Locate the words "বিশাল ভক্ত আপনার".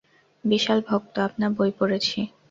0.43-1.51